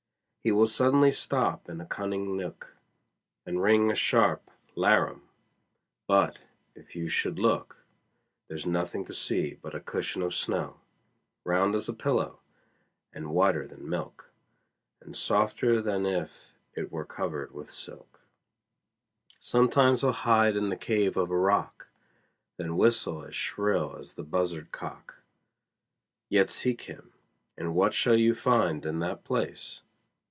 [0.43, 2.75] He will suddenly stop in a cunning nook,
[3.45, 5.29] And ring a sharp 'larum;
[6.07, 6.39] but,
[6.73, 7.77] if you should look,
[8.47, 10.79] There's nothing to see but a cushion of snow,
[11.43, 12.39] Round as a pillow,
[13.13, 14.31] and whiter than milk
[14.99, 18.21] And softer than if it were covered with silk.
[19.39, 21.89] Sometimes he'll hide in the cave of a rock,
[22.57, 25.21] Then whistle as shrill as the buzzard cock;
[26.29, 27.13] Yet seek him,
[27.55, 29.83] and what shall you find in that place?